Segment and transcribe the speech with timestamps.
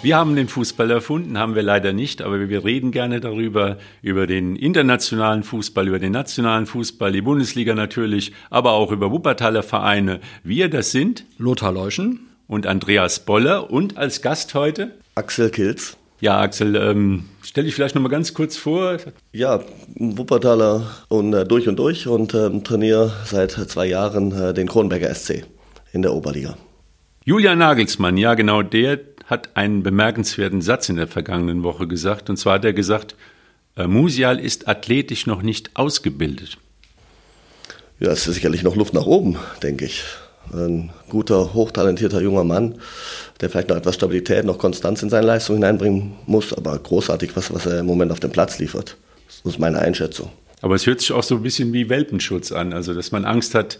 [0.00, 4.28] Wir haben den Fußball erfunden, haben wir leider nicht, aber wir reden gerne darüber, über
[4.28, 10.20] den internationalen Fußball, über den nationalen Fußball, die Bundesliga natürlich, aber auch über Wuppertaler Vereine.
[10.44, 15.96] Wir, das sind Lothar Leuschen und Andreas Boller und als Gast heute Axel Kilz.
[16.20, 18.98] Ja, Axel, ähm, stell dich vielleicht noch mal ganz kurz vor.
[19.32, 19.64] Ja,
[19.96, 25.12] Wuppertaler und äh, durch und durch und ähm, trainiere seit zwei Jahren äh, den Kronberger
[25.12, 25.44] SC
[25.92, 26.56] in der Oberliga.
[27.24, 32.30] Julian Nagelsmann, ja genau, der hat einen bemerkenswerten Satz in der vergangenen Woche gesagt.
[32.30, 33.14] Und zwar hat er gesagt,
[33.76, 36.56] äh, Musial ist athletisch noch nicht ausgebildet.
[38.00, 40.02] Ja, es ist sicherlich noch Luft nach oben, denke ich.
[40.52, 42.76] Ein guter, hochtalentierter junger Mann,
[43.40, 47.52] der vielleicht noch etwas Stabilität, noch Konstanz in seine Leistung hineinbringen muss, aber großartig, was,
[47.52, 48.96] was er im Moment auf dem Platz liefert.
[49.26, 50.30] Das ist meine Einschätzung.
[50.62, 53.54] Aber es hört sich auch so ein bisschen wie Welpenschutz an, also dass man Angst
[53.54, 53.78] hat,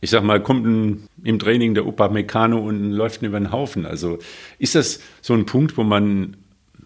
[0.00, 3.86] ich sag mal, kommt ein, im Training der Opa Meccano und läuft über den Haufen.
[3.86, 4.18] Also
[4.58, 6.36] ist das so ein Punkt, wo man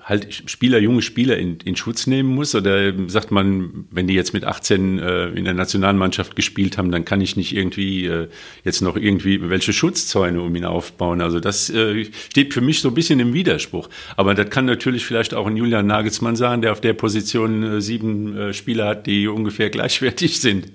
[0.08, 2.54] halt Spieler, junge Spieler in, in Schutz nehmen muss?
[2.54, 7.04] Oder sagt man, wenn die jetzt mit 18 äh, in der Nationalmannschaft gespielt haben, dann
[7.04, 8.28] kann ich nicht irgendwie äh,
[8.64, 11.20] jetzt noch irgendwie welche Schutzzäune um ihn aufbauen?
[11.20, 13.88] Also das äh, steht für mich so ein bisschen im Widerspruch.
[14.16, 17.80] Aber das kann natürlich vielleicht auch ein Julian Nagelsmann sagen, der auf der Position äh,
[17.82, 20.72] sieben äh, Spieler hat, die ungefähr gleichwertig sind.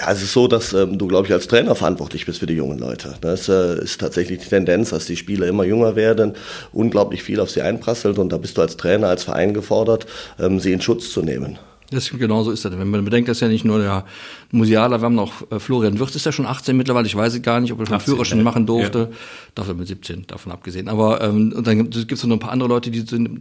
[0.00, 2.54] Ja, es ist so, dass ähm, du, glaube ich, als Trainer verantwortlich bist für die
[2.54, 3.14] jungen Leute.
[3.20, 6.34] Das äh, ist tatsächlich die Tendenz, dass die Spieler immer jünger werden,
[6.72, 10.06] unglaublich viel auf sie einprasselt und da bist du als Trainer, als Verein gefordert,
[10.38, 11.58] ähm, sie in Schutz zu nehmen.
[11.90, 12.78] Das, genau so ist das.
[12.78, 14.04] Wenn man bedenkt, dass ja nicht nur der
[14.52, 17.42] Musialer, wir haben noch äh, Florian Wirth ist ja schon 18 mittlerweile, ich weiß es
[17.42, 18.44] gar nicht, ob er schon 18, Führerschein ja.
[18.44, 18.98] machen durfte.
[19.10, 19.16] Ja.
[19.54, 20.88] Darf mit 17, davon abgesehen.
[20.88, 23.00] Aber ähm, und dann gibt es noch ein paar andere Leute, die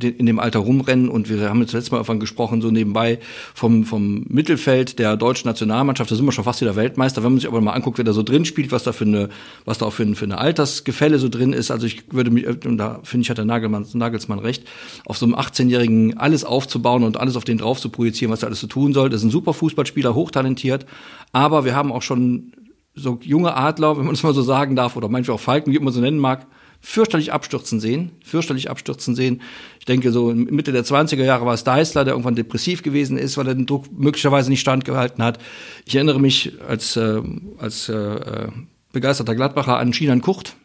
[0.09, 3.19] in dem Alter rumrennen und wir haben jetzt letztes Mal davon gesprochen, so nebenbei
[3.53, 7.23] vom, vom Mittelfeld der deutschen Nationalmannschaft, da sind wir schon fast wieder Weltmeister.
[7.23, 9.29] Wenn man sich aber mal anguckt, wer da so drin spielt, was da für eine,
[9.65, 12.47] was da auch für, ein, für eine Altersgefälle so drin ist, also ich würde mich,
[12.47, 14.63] und da finde ich, hat der Nagelmann, Nagelsmann recht,
[15.05, 18.47] auf so einem 18-Jährigen alles aufzubauen und alles auf den drauf zu projizieren, was er
[18.47, 19.09] alles zu tun soll.
[19.09, 20.85] Das ist ein super Fußballspieler, hochtalentiert,
[21.31, 22.53] aber wir haben auch schon
[22.95, 25.79] so junge Adler, wenn man es mal so sagen darf, oder manchmal auch Falken, wie
[25.79, 26.47] man so nennen mag,
[26.81, 29.41] fürchterlich abstürzen sehen, fürchterlich abstürzen sehen.
[29.79, 33.37] Ich denke, so Mitte der 20er Jahre war es Deißler, der irgendwann depressiv gewesen ist,
[33.37, 35.39] weil er den Druck möglicherweise nicht standgehalten hat.
[35.85, 37.21] Ich erinnere mich als, äh,
[37.57, 38.47] als äh,
[38.93, 40.55] begeisterter Gladbacher an Schinan Kurt,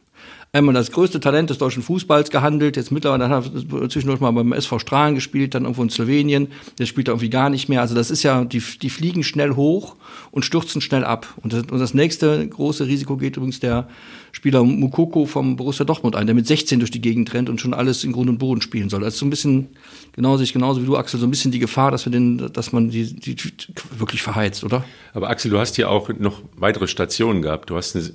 [0.54, 2.76] einmal das größte Talent des deutschen Fußballs gehandelt.
[2.76, 6.48] Jetzt mittlerweile hat er zwischendurch mal beim SV Strahlen gespielt, dann irgendwo in Slowenien.
[6.78, 7.80] Der spielt irgendwie gar nicht mehr.
[7.80, 9.96] Also das ist ja, die, die fliegen schnell hoch
[10.30, 11.26] und stürzen schnell ab.
[11.42, 13.88] Und das, und das nächste große Risiko geht übrigens der
[14.34, 17.72] Spieler Mukoko vom Borussia Dortmund ein, der mit 16 durch die Gegend rennt und schon
[17.72, 19.00] alles in Grund und Boden spielen soll.
[19.00, 19.68] Das ist so ein bisschen,
[20.12, 22.90] genau genauso wie du, Axel, so ein bisschen die Gefahr, dass wir den, dass man
[22.90, 23.52] die, die, die
[23.96, 24.84] wirklich verheizt, oder?
[25.12, 27.70] Aber Axel, du hast ja auch noch weitere Stationen gehabt.
[27.70, 28.10] Du hast eine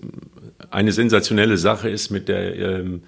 [0.69, 3.01] eine sensationelle Sache ist mit der ähm,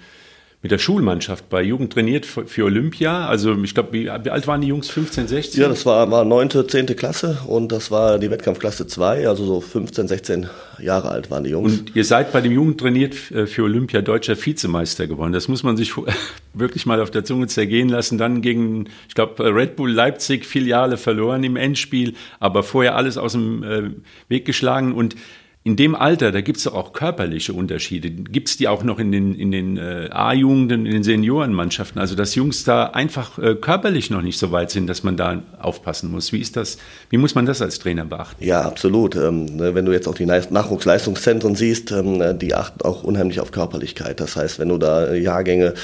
[0.62, 3.28] mit der Schulmannschaft bei Jugend trainiert für Olympia.
[3.28, 4.90] Also ich glaube, wie, alt waren die Jungs?
[4.90, 5.62] 15, 16?
[5.62, 6.86] Ja, das war, war 9., 10.
[6.96, 10.50] Klasse und das war die Wettkampfklasse 2, also so 15, 16
[10.80, 11.80] Jahre alt waren die Jungs.
[11.80, 15.34] Und ihr seid bei dem Jugend trainiert äh, für Olympia deutscher Vizemeister geworden.
[15.34, 15.94] Das muss man sich
[16.54, 18.20] wirklich mal auf der Zunge zergehen lassen.
[18.20, 23.32] Dann gegen, ich glaube, Red Bull Leipzig Filiale verloren im Endspiel, aber vorher alles aus
[23.32, 23.90] dem äh,
[24.30, 25.16] Weg geschlagen und
[25.64, 28.10] in dem Alter, da gibt es doch auch körperliche Unterschiede.
[28.10, 32.02] Gibt es die auch noch in den, in den äh, A-Jugenden, in den Seniorenmannschaften?
[32.02, 35.44] Also dass Jungs da einfach äh, körperlich noch nicht so weit sind, dass man da
[35.60, 36.34] aufpassen muss.
[36.34, 36.80] Wie ist das?
[37.12, 38.44] Wie muss man das als Trainer beachten?
[38.44, 39.16] Ja, absolut.
[39.16, 43.52] Ähm, ne, wenn du jetzt auch die Nachwuchsleistungszentren siehst, ähm, die achten auch unheimlich auf
[43.52, 44.20] Körperlichkeit.
[44.20, 45.76] Das heißt, wenn du da Jahrgänge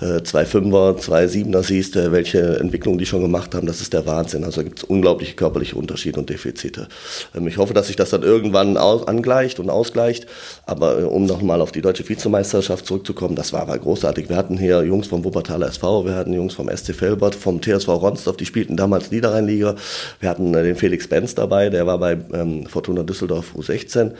[0.00, 3.92] äh, zwei Fünfer, zwei Siebener siehst, äh, welche Entwicklungen die schon gemacht haben, das ist
[3.92, 4.44] der Wahnsinn.
[4.44, 6.88] Also gibt es unglaubliche körperliche Unterschiede und Defizite.
[7.36, 10.26] Ähm, ich hoffe, dass sich das dann irgendwann aus, angleicht und ausgleicht.
[10.66, 14.28] Aber äh, um nochmal auf die deutsche Vizemeisterschaft zurückzukommen, das war aber großartig.
[14.28, 17.88] Wir hatten hier Jungs vom Wuppertaler SV, wir hatten Jungs vom SC Felbert, vom TSV
[17.88, 19.74] Ronsdorf, die spielten damals Niederrheinliga.
[20.20, 24.12] Wir hatten äh, den Felix Benz dabei, der war bei ähm, Fortuna Düsseldorf U16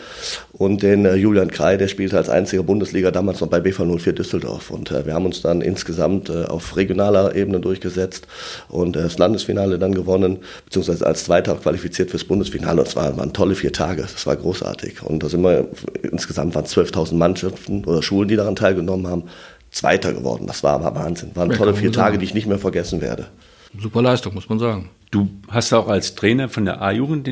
[0.53, 4.13] und den äh, Julian Krei, der spielte als einziger Bundesliga damals noch bei BV 04
[4.13, 4.71] Düsseldorf.
[4.71, 8.27] Und äh, wir haben uns dann insgesamt auf regionaler Ebene durchgesetzt
[8.69, 12.81] und das Landesfinale dann gewonnen, beziehungsweise als Zweiter qualifiziert fürs Bundesfinale.
[12.81, 14.96] Und es waren, waren tolle vier Tage, das war großartig.
[15.03, 15.69] Und da sind wir,
[16.03, 19.25] insgesamt waren 12.000 Mannschaften oder Schulen, die daran teilgenommen haben,
[19.71, 20.47] Zweiter geworden.
[20.47, 21.33] Das war aber Wahnsinn.
[21.35, 23.27] Waren tolle vier Tage, die ich nicht mehr vergessen werde.
[23.79, 24.89] Super Leistung, muss man sagen.
[25.13, 27.29] Du hast auch als Trainer von der A-Jugend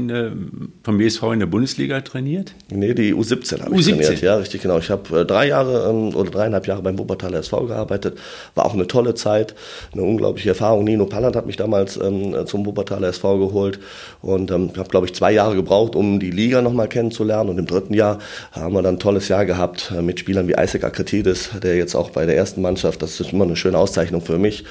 [0.85, 2.55] vom BSV in der Bundesliga trainiert?
[2.71, 4.21] Nee, die U17 habe ich trainiert.
[4.21, 4.79] Ja, richtig genau.
[4.79, 8.17] Ich habe äh, drei Jahre ähm, oder dreieinhalb Jahre beim Wuppertaler SV gearbeitet.
[8.55, 9.57] War auch eine tolle Zeit,
[9.93, 10.85] eine unglaubliche Erfahrung.
[10.85, 13.81] Nino Palland hat mich damals ähm, zum Wuppertaler SV geholt
[14.23, 17.51] und ähm, habe, glaube ich, zwei Jahre gebraucht, um die Liga nochmal kennenzulernen.
[17.51, 18.21] Und im dritten Jahr
[18.53, 21.97] haben wir dann ein tolles Jahr gehabt äh, mit Spielern wie Isaac Akretidis, der jetzt
[21.97, 24.65] auch bei der ersten Mannschaft, das ist immer eine schöne Auszeichnung für mich,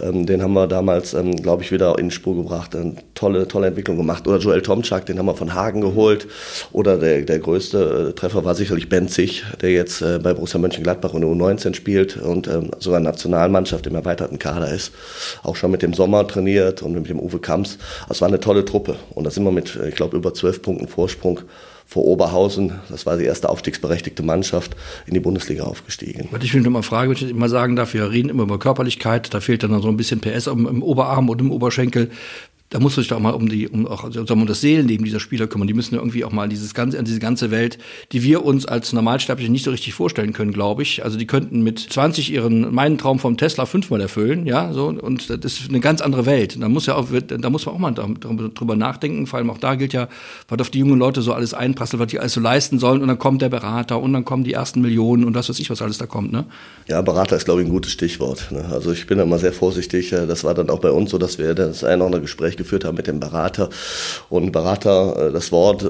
[0.00, 2.74] ähm, den haben wir damals, ähm, glaube ich, wieder in Spur gebracht.
[2.74, 4.26] Eine tolle, tolle Entwicklung gemacht.
[4.26, 6.26] Oder Joel Tomczak, den haben wir von Hagen geholt.
[6.72, 11.14] Oder der, der größte äh, Treffer war sicherlich Benzig, der jetzt äh, bei Borussia Mönchengladbach
[11.14, 14.92] in der U19 spielt und ähm, sogar Nationalmannschaft im erweiterten Kader ist.
[15.42, 17.78] Auch schon mit dem Sommer trainiert und mit dem Uwe Kamps.
[18.08, 18.96] Das war eine tolle Truppe.
[19.14, 21.40] Und da sind wir mit, ich glaube, über zwölf Punkten Vorsprung
[21.86, 26.28] vor Oberhausen, das war die erste aufstiegsberechtigte Mannschaft, in die Bundesliga aufgestiegen.
[26.42, 29.32] Ich will nur mal fragen, wenn ich immer sagen darf, wir reden immer über Körperlichkeit,
[29.32, 32.10] da fehlt dann so ein bisschen PS im Oberarm und im Oberschenkel
[32.70, 35.20] da muss man sich doch mal um die, um auch sagen um das Seelenleben dieser
[35.20, 35.68] Spieler kümmern.
[35.68, 37.78] Die müssen ja irgendwie auch mal dieses ganze, diese ganze Welt,
[38.12, 41.04] die wir uns als Normalsterbliche nicht so richtig vorstellen können, glaube ich.
[41.04, 44.86] Also die könnten mit 20 ihren, meinen Traum vom Tesla fünfmal erfüllen, ja, so.
[44.88, 46.60] Und das ist eine ganz andere Welt.
[46.60, 49.26] Da muss ja auch, da muss man auch mal drüber nachdenken.
[49.26, 50.08] Vor allem auch da gilt ja,
[50.48, 53.00] was auf die jungen Leute so alles einprasselt, was die alles so leisten sollen.
[53.00, 55.70] Und dann kommt der Berater und dann kommen die ersten Millionen und was weiß ich,
[55.70, 56.46] was alles da kommt, ne?
[56.88, 58.48] Ja, Berater ist, glaube ich, ein gutes Stichwort.
[58.50, 58.64] Ne?
[58.70, 60.10] Also ich bin da immer sehr vorsichtig.
[60.10, 62.84] Das war dann auch bei uns so, dass wir das ein oder andere Gespräch Geführt
[62.84, 63.70] haben mit dem Berater.
[64.28, 65.82] Und Berater, äh, das Wort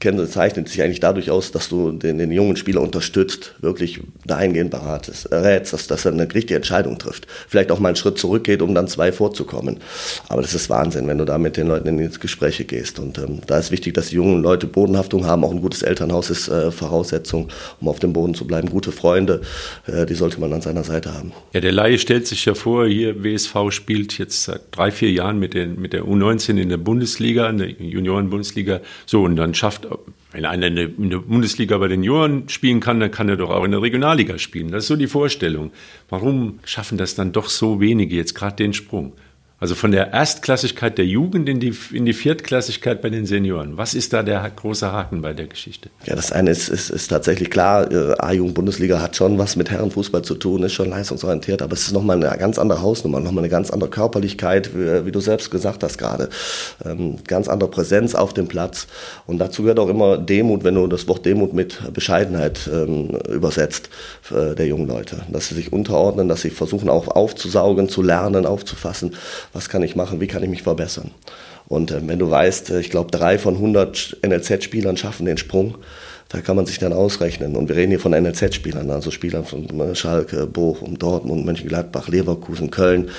[0.00, 4.70] äh, zeichnet sich eigentlich dadurch aus, dass du den, den jungen Spieler unterstützt, wirklich dahingehend
[4.70, 7.26] beratest, äh, rätst, dass, dass er eine richtige Entscheidung trifft.
[7.48, 9.78] Vielleicht auch mal einen Schritt zurückgeht, um dann zwei vorzukommen.
[10.28, 12.98] Aber das ist Wahnsinn, wenn du da mit den Leuten in die Gespräche gehst.
[12.98, 15.44] Und ähm, da ist wichtig, dass die jungen Leute Bodenhaftung haben.
[15.44, 17.48] Auch ein gutes Elternhaus ist äh, Voraussetzung,
[17.80, 18.68] um auf dem Boden zu bleiben.
[18.70, 19.42] Gute Freunde,
[19.86, 21.32] äh, die sollte man an seiner Seite haben.
[21.52, 25.38] Ja, der Laie stellt sich ja vor, hier WSV spielt jetzt seit drei, vier Jahren
[25.38, 28.80] mit den mit der U19 in der Bundesliga, in der Junioren-Bundesliga.
[29.06, 29.86] So, und dann schafft,
[30.32, 33.64] wenn einer in der, Bundesliga bei den Junioren spielen kann, dann kann er doch auch
[33.64, 34.72] in der Regionalliga spielen.
[34.72, 35.70] Das ist so die Vorstellung.
[36.08, 39.12] Warum schaffen das dann doch so wenige jetzt gerade den Sprung?
[39.64, 43.78] Also von der Erstklassigkeit der Jugend in die, in die Viertklassigkeit bei den Senioren.
[43.78, 45.88] Was ist da der große Haken bei der Geschichte?
[46.04, 50.20] Ja, das eine ist, ist, ist tatsächlich klar, äh, A-Jugend-Bundesliga hat schon was mit Herrenfußball
[50.20, 53.48] zu tun, ist schon leistungsorientiert, aber es ist nochmal eine ganz andere Hausnummer, nochmal eine
[53.48, 56.28] ganz andere Körperlichkeit, wie, wie du selbst gesagt hast gerade.
[56.84, 58.86] Ähm, ganz andere Präsenz auf dem Platz.
[59.26, 63.88] Und dazu gehört auch immer Demut, wenn du das Wort Demut mit Bescheidenheit ähm, übersetzt,
[64.30, 65.22] äh, der jungen Leute.
[65.30, 69.14] Dass sie sich unterordnen, dass sie versuchen auch aufzusaugen, zu lernen, aufzufassen
[69.54, 71.12] was kann ich machen, wie kann ich mich verbessern.
[71.66, 75.76] Und äh, wenn du weißt, äh, ich glaube, drei von 100 NLZ-Spielern schaffen den Sprung,
[76.28, 77.54] da kann man sich dann ausrechnen.
[77.54, 82.70] Und wir reden hier von NLZ-Spielern, also Spielern von äh, Schalke, Bochum, Dortmund, Mönchengladbach, Leverkusen,
[82.70, 83.10] Köln.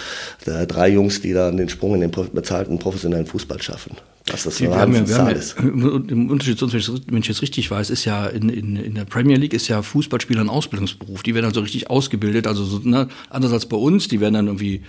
[0.46, 3.96] Da, drei Jungs, die da den Sprung in den bezahlten professionellen Fußball schaffen.
[4.26, 6.74] Das ist wir haben wir haben ja, Im Unterschied zu uns,
[7.08, 9.84] wenn ich jetzt richtig weiß, ist ja in, in, in der Premier League ist ja
[9.84, 11.22] Fußballspieler ein Ausbildungsberuf.
[11.22, 14.48] Die werden also richtig ausgebildet, also so, ne, anders als bei uns, die werden dann
[14.48, 14.82] irgendwie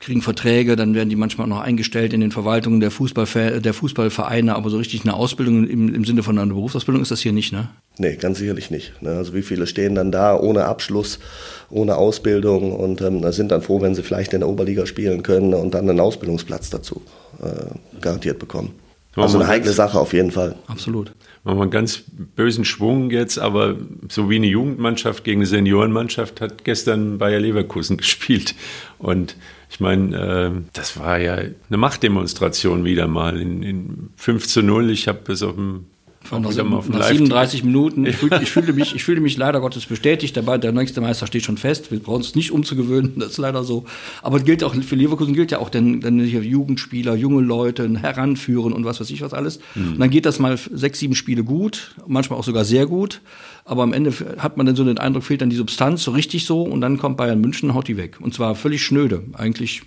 [0.00, 4.54] kriegen Verträge, dann werden die manchmal noch eingestellt in den Verwaltungen der, Fußballver der Fußballvereine,
[4.54, 7.52] aber so richtig eine Ausbildung im, im Sinne von einer Berufsausbildung ist das hier nicht,
[7.52, 7.70] ne?
[7.96, 9.00] Nee, ganz sicherlich nicht.
[9.02, 9.10] Ne?
[9.10, 11.18] Also wie viele stehen dann da ohne Abschluss,
[11.70, 15.54] ohne Ausbildung und ähm, sind dann froh, wenn sie vielleicht in der Oberliga spielen können
[15.54, 17.02] und dann einen Ausbildungsplatz dazu
[17.42, 18.74] äh, garantiert bekommen.
[19.22, 20.56] Also eine heikle Sache auf jeden Fall.
[20.66, 21.12] Absolut.
[21.44, 22.04] Machen wir einen ganz
[22.36, 23.76] bösen Schwung jetzt, aber
[24.08, 28.54] so wie eine Jugendmannschaft gegen eine Seniorenmannschaft hat gestern Bayer Leverkusen gespielt.
[28.98, 29.36] Und
[29.70, 34.90] ich meine, äh, das war ja eine Machtdemonstration wieder mal in, in 5 zu 0.
[34.90, 35.86] Ich habe es auf dem
[36.30, 38.06] nach, nach 37 Minuten.
[38.06, 40.58] Ich, fühl, ich, fühle mich, ich fühle mich leider Gottes bestätigt dabei.
[40.58, 41.90] Der nächste Meister steht schon fest.
[41.90, 43.14] Wir brauchen es nicht umzugewöhnen.
[43.18, 43.84] Das ist leider so.
[44.22, 48.72] Aber gilt auch für Leverkusen gilt ja auch denn, denn hier Jugendspieler, junge Leute heranführen
[48.72, 49.60] und was weiß ich was alles.
[49.74, 49.92] Mhm.
[49.92, 53.20] Und dann geht das mal sechs, sieben Spiele gut, manchmal auch sogar sehr gut.
[53.64, 56.46] Aber am Ende hat man dann so den Eindruck, fehlt dann die Substanz so richtig
[56.46, 56.62] so.
[56.62, 58.16] Und dann kommt Bayern München, haut die weg.
[58.20, 59.24] Und zwar völlig schnöde.
[59.34, 59.82] Eigentlich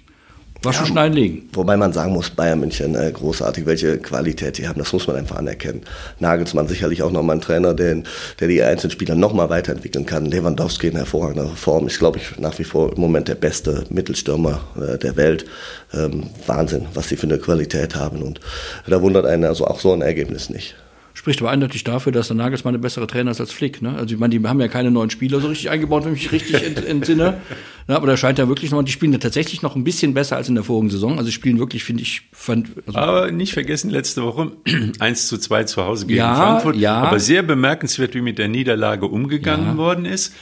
[0.63, 1.49] Waschen, ja, schneiden, legen.
[1.53, 5.15] Wobei man sagen muss, Bayern München äh, großartig, welche Qualität die haben, das muss man
[5.15, 5.81] einfach anerkennen.
[6.19, 8.03] Nagelsmann sicherlich auch nochmal ein Trainer, der,
[8.39, 10.25] der die einzelnen Spieler nochmal weiterentwickeln kann.
[10.25, 14.61] Lewandowski in hervorragender Form ist, glaube ich, nach wie vor im Moment der beste Mittelstürmer
[14.79, 15.45] äh, der Welt.
[15.93, 18.21] Ähm, Wahnsinn, was sie für eine Qualität haben.
[18.21, 18.39] Und
[18.85, 20.75] da wundert einen also auch so ein Ergebnis nicht
[21.21, 23.83] spricht aber eindeutig dafür, dass der Nagelsmann ein besserer Trainer ist als Flick.
[23.83, 23.95] Ne?
[23.95, 26.31] Also ich meine, die haben ja keine neuen Spieler so richtig eingebaut, wenn ich mich
[26.31, 27.37] richtig entsinne.
[27.87, 30.37] Ja, aber da scheint ja wirklich noch, die spielen ja tatsächlich noch ein bisschen besser
[30.37, 31.17] als in der vorigen Saison.
[31.17, 34.51] Also spielen wirklich, finde ich, fand, also Aber nicht vergessen, letzte Woche
[34.99, 36.75] 1 zu 2 zu Hause gegen ja, Frankfurt.
[36.77, 37.01] Ja.
[37.01, 39.77] Aber sehr bemerkenswert, wie mit der Niederlage umgegangen ja.
[39.77, 40.33] worden ist.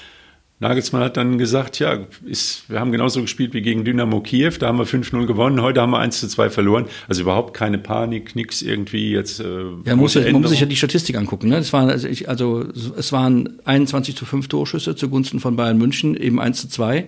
[0.62, 4.68] Nagelsmann hat dann gesagt, ja, ist, wir haben genauso gespielt wie gegen Dynamo Kiew, da
[4.68, 6.86] haben wir 5-0 gewonnen, heute haben wir 1 2 verloren.
[7.08, 9.40] Also überhaupt keine Panik, nichts irgendwie jetzt.
[9.40, 9.46] Äh,
[9.86, 11.48] ja, muss, man muss sich ja die Statistik angucken.
[11.48, 11.58] Ne?
[11.58, 12.66] Es, waren, also, ich, also
[12.98, 17.08] es waren 21 zu 5 Torschüsse zugunsten von Bayern München, eben 1 zu 2.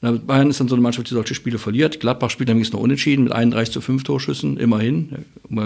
[0.00, 2.00] Bayern ist dann so eine Mannschaft, die solche Spiele verliert.
[2.00, 5.56] Gladbach spielt nämlich noch unentschieden mit 31 zu 5 Torschüssen, immerhin, um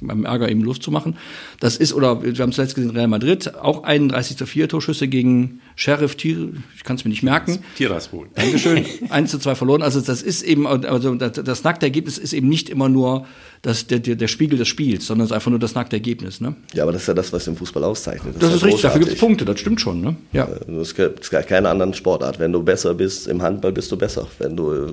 [0.00, 1.16] beim Ärger eben Luft zu machen.
[1.60, 5.06] Das ist, oder wir haben es letztes gesehen, Real Madrid, auch 31 zu 4 Torschüsse
[5.06, 7.58] gegen Sheriff Tir, ich kann es mir nicht merken.
[7.76, 8.28] Tiraspol.
[8.34, 8.84] Dankeschön.
[9.10, 9.82] 1 zu 2 verloren.
[9.82, 13.26] Also das ist eben, also das, nackte Ergebnis ist eben nicht immer nur
[13.62, 16.40] das, der, der, der Spiegel des Spiels, sondern es ist einfach nur das nackte Ergebnis.
[16.40, 16.54] Ne?
[16.74, 18.34] Ja, aber das ist ja das, was den Fußball auszeichnet.
[18.36, 20.00] Das, das ist, ist richtig, dafür gibt es Punkte, das stimmt schon.
[20.00, 20.16] Ne?
[20.32, 20.48] Ja.
[20.80, 22.38] Es gibt keine anderen Sportart.
[22.38, 24.28] Wenn du besser bist im Handball, bist du besser.
[24.38, 24.90] Wenn du äh,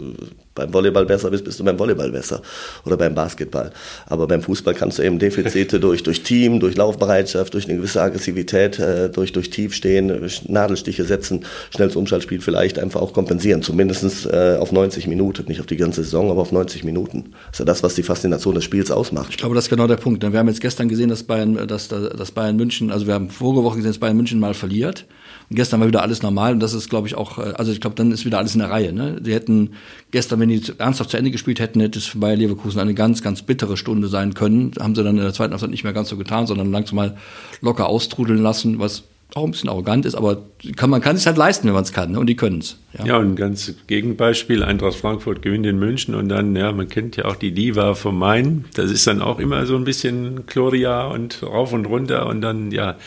[0.55, 2.41] beim Volleyball besser bist, bist du beim Volleyball besser.
[2.85, 3.71] Oder beim Basketball.
[4.07, 8.01] Aber beim Fußball kannst du eben Defizite durch, durch Team, durch Laufbereitschaft, durch eine gewisse
[8.01, 10.11] Aggressivität, äh, durch, durch Tiefstehen,
[10.47, 13.61] Nadelstiche setzen, schnelles Umschaltspiel vielleicht einfach auch kompensieren.
[13.61, 15.45] Zumindest äh, auf 90 Minuten.
[15.47, 17.31] Nicht auf die ganze Saison, aber auf 90 Minuten.
[17.47, 19.29] Das ist ja das, was die Faszination des Spiels ausmacht.
[19.31, 20.21] Ich glaube, das ist genau der Punkt.
[20.21, 23.63] Wir haben jetzt gestern gesehen, dass Bayern, dass, dass Bayern München, also wir haben vorige
[23.63, 25.05] Woche gesehen, dass Bayern München mal verliert.
[25.53, 27.95] Gestern war wieder alles normal und das ist, glaube ich, auch, äh, also ich glaube,
[27.95, 28.93] dann ist wieder alles in der Reihe.
[28.93, 29.19] Ne?
[29.21, 29.71] Die hätten
[30.11, 33.21] gestern, wenn die ernsthaft zu Ende gespielt hätten, hätte es für Bayer Leverkusen eine ganz,
[33.21, 34.71] ganz bittere Stunde sein können.
[34.79, 37.17] Haben sie dann in der zweiten Halbzeit nicht mehr ganz so getan, sondern langsam mal
[37.61, 39.03] locker austrudeln lassen, was
[39.35, 40.43] auch ein bisschen arrogant ist, aber
[40.75, 42.19] kann, man kann es halt leisten, wenn man es kann, ne?
[42.19, 42.77] und die können es.
[42.97, 43.05] Ja.
[43.05, 47.15] ja, und ein ganz Gegenbeispiel, Eintracht Frankfurt gewinnt in München und dann, ja, man kennt
[47.15, 51.07] ja auch die Diva vom Main, das ist dann auch immer so ein bisschen Gloria
[51.07, 52.97] und rauf und runter und dann, ja,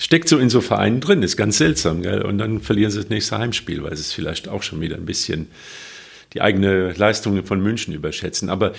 [0.00, 2.22] steckt so in so Vereinen drin, ist ganz seltsam, gell?
[2.22, 5.04] und dann verlieren sie das nächste Heimspiel, weil sie es vielleicht auch schon wieder ein
[5.04, 5.48] bisschen
[6.32, 8.72] die eigene Leistung von München überschätzen, aber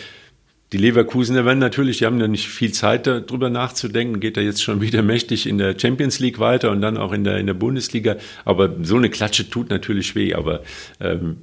[0.73, 4.63] die Leverkusener werden natürlich, die haben ja nicht viel Zeit darüber nachzudenken, geht da jetzt
[4.63, 7.53] schon wieder mächtig in der Champions League weiter und dann auch in der, in der
[7.53, 8.15] Bundesliga.
[8.45, 10.61] Aber so eine Klatsche tut natürlich weh, aber
[11.01, 11.37] ähm,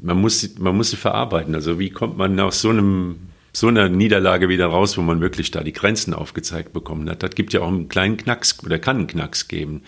[0.00, 1.56] man, muss, man muss sie verarbeiten.
[1.56, 3.16] Also wie kommt man aus so einem
[3.52, 7.22] so einer Niederlage wieder raus, wo man wirklich da die Grenzen aufgezeigt bekommen hat.
[7.22, 9.82] Das gibt ja auch einen kleinen Knacks oder kann einen Knacks geben.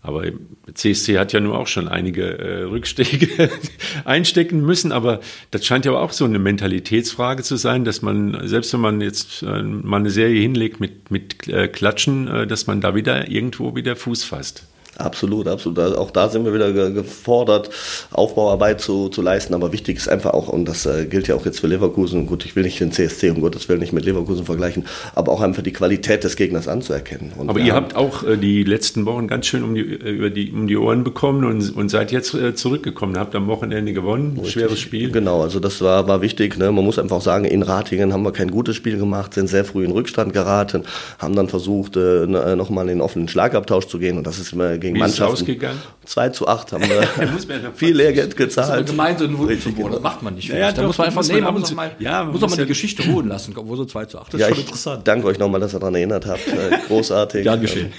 [0.00, 0.24] Aber
[0.72, 3.50] CSC hat ja nun auch schon einige äh, Rückstege
[4.04, 8.72] einstecken müssen, aber das scheint ja auch so eine Mentalitätsfrage zu sein, dass man, selbst
[8.72, 12.80] wenn man jetzt äh, mal eine Serie hinlegt mit, mit äh, Klatschen, äh, dass man
[12.80, 14.66] da wieder irgendwo wieder Fuß fasst.
[14.98, 15.78] Absolut, absolut.
[15.96, 17.70] Auch da sind wir wieder gefordert,
[18.10, 19.54] Aufbauarbeit zu, zu leisten.
[19.54, 22.44] Aber wichtig ist einfach auch, und das äh, gilt ja auch jetzt für Leverkusen, gut,
[22.44, 25.62] ich will nicht den CSC, um Gottes Willen nicht mit Leverkusen vergleichen, aber auch einfach
[25.62, 27.32] die Qualität des Gegners anzuerkennen.
[27.38, 30.30] Und aber ihr habt auch äh, die letzten Wochen ganz schön um die, äh, über
[30.30, 33.16] die, um die Ohren bekommen und, und seid jetzt äh, zurückgekommen.
[33.16, 34.54] Habt am Wochenende gewonnen, Richtig.
[34.54, 35.12] schweres Spiel.
[35.12, 36.58] Genau, also das war, war wichtig.
[36.58, 36.72] Ne?
[36.72, 39.84] Man muss einfach sagen, in Ratingen haben wir kein gutes Spiel gemacht, sind sehr früh
[39.84, 40.82] in Rückstand geraten,
[41.20, 44.76] haben dann versucht, äh, nochmal in den offenen Schlagabtausch zu gehen und das ist immer
[44.88, 45.34] gegen Wie Mannschaften.
[45.34, 45.82] Ist ausgegangen?
[46.04, 48.82] 2 zu 8 haben wir viel Lehrgeld gezahlt.
[48.82, 50.48] Das gemeint, so ein Richtig, das macht man nicht.
[50.48, 53.04] Ja, da muss man einfach nehmen, muss, mal, ja, man muss auch mal die Geschichte
[53.04, 54.34] ruhen lassen, wo so 2 zu 8.
[54.34, 55.08] Das ist schon interessant.
[55.08, 56.40] Danke euch nochmal, dass ihr daran erinnert habt.
[56.58, 57.44] Äh, großartig.
[57.44, 57.92] Gern geschehen.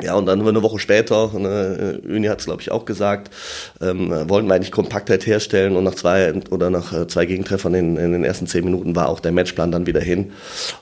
[0.00, 3.34] Ja, und dann eine Woche später, ne, Uni hat es glaube ich auch gesagt,
[3.80, 7.96] ähm, wollten wir eigentlich Kompaktheit herstellen und nach zwei oder nach äh, zwei Gegentreffern in,
[7.96, 10.32] in, den ersten zehn Minuten war auch der Matchplan dann wieder hin.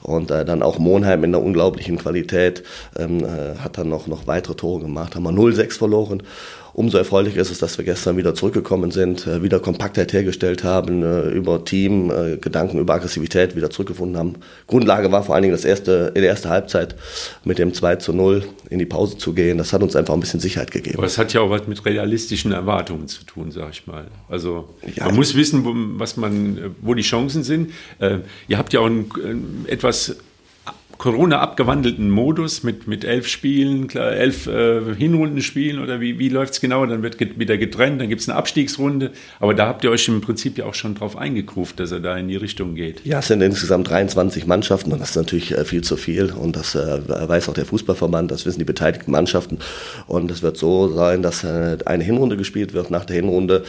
[0.02, 2.62] Und äh, dann auch Monheim in der unglaublichen Qualität
[2.98, 6.22] ähm, äh, hat dann noch noch weitere Tore gemacht, haben wir 0-6 verloren
[6.76, 11.02] Umso erfreulicher ist es, dass wir gestern wieder zurückgekommen sind, äh, wieder Kompaktheit hergestellt haben,
[11.02, 14.34] äh, über Team, äh, Gedanken über Aggressivität wieder zurückgefunden haben.
[14.66, 16.94] Grundlage war vor allen Dingen das erste, in der ersten Halbzeit
[17.44, 19.56] mit dem 2 zu 0 in die Pause zu gehen.
[19.56, 20.98] Das hat uns einfach ein bisschen Sicherheit gegeben.
[20.98, 24.08] Aber es hat ja auch was mit realistischen Erwartungen zu tun, sag ich mal.
[24.28, 25.06] Also ja.
[25.06, 27.70] man muss wissen, wo, was man, wo die Chancen sind.
[28.48, 29.06] Ihr habt ja auch ein,
[29.66, 30.16] etwas
[30.98, 36.60] Corona abgewandelten Modus mit, mit elf Spielen, elf äh, Hinrundenspielen oder wie, wie läuft es
[36.60, 36.86] genau?
[36.86, 39.10] Dann wird get, wieder getrennt, dann gibt es eine Abstiegsrunde.
[39.38, 42.16] Aber da habt ihr euch im Prinzip ja auch schon drauf eingekruft, dass er da
[42.16, 43.02] in die Richtung geht.
[43.04, 46.32] Ja, es sind insgesamt 23 Mannschaften und das ist natürlich äh, viel zu viel.
[46.32, 49.58] Und das äh, weiß auch der Fußballverband, das wissen die beteiligten Mannschaften.
[50.06, 52.90] Und es wird so sein, dass äh, eine Hinrunde gespielt wird.
[52.90, 53.64] Nach der Hinrunde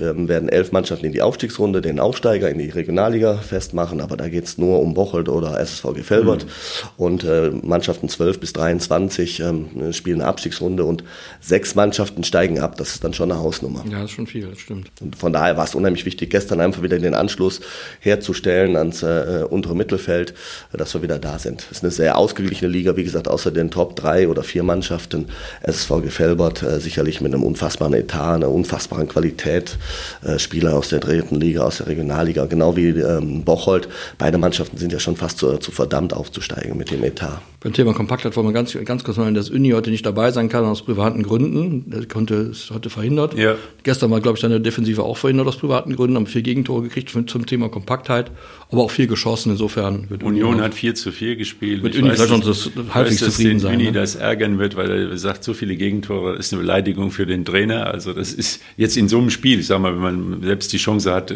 [0.00, 4.00] ähm, werden elf Mannschaften in die Aufstiegsrunde, den Aufsteiger in die Regionalliga festmachen.
[4.00, 6.44] Aber da geht es nur um Bocholt oder SSVG Felbert.
[6.44, 11.04] Mhm und äh, Mannschaften 12 bis 23 ähm, spielen eine Abstiegsrunde und
[11.40, 12.76] sechs Mannschaften steigen ab.
[12.76, 13.84] Das ist dann schon eine Hausnummer.
[13.90, 14.90] Ja, das ist schon viel, das stimmt.
[15.00, 17.60] Und von daher war es unheimlich wichtig, gestern einfach wieder den Anschluss
[18.00, 20.34] herzustellen ans äh, untere Mittelfeld,
[20.72, 21.66] dass wir wieder da sind.
[21.70, 25.26] Es ist eine sehr ausgeglichene Liga, wie gesagt, außer den Top drei oder vier Mannschaften.
[25.62, 29.78] SSV Gefelbert äh, sicherlich mit einem unfassbaren Etat, einer unfassbaren Qualität.
[30.24, 33.88] Äh, Spieler aus der dritten Liga, aus der Regionalliga, genau wie ähm, Bocholt.
[34.18, 36.57] Beide Mannschaften sind ja schon fast zu, zu verdammt aufzusteigen.
[36.58, 37.40] Einsteigen mit dem Etat.
[37.60, 40.48] Beim Thema Kompaktheit wollen wir ganz, ganz kurz mal, dass Uni heute nicht dabei sein
[40.48, 41.92] kann aus privaten Gründen.
[41.92, 43.36] Er konnte, es heute verhindert.
[43.36, 43.56] Ja.
[43.82, 47.10] Gestern war, glaube ich, seine Defensive auch verhindert aus privaten Gründen, haben vier Gegentore gekriegt
[47.10, 48.30] zum Thema Kompaktheit,
[48.70, 49.50] aber auch viel geschossen.
[49.50, 51.82] Insofern wird Union Uni hat 4 zu 4 gespielt.
[51.82, 53.74] Wird Uni vielleicht uns halbwegs weiß, zufrieden sein.
[53.74, 53.92] Uni ne?
[53.92, 57.88] das ärgern wird, weil er sagt, so viele Gegentore ist eine Beleidigung für den Trainer.
[57.88, 60.78] Also das ist jetzt in so einem Spiel, ich sag mal, wenn man selbst die
[60.78, 61.34] Chance hat,